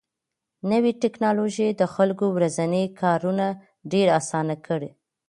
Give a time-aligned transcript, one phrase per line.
[0.71, 3.45] نوې ټکنالوژي د خلکو ورځني کارونه
[3.91, 4.89] ډېر اسانه کړي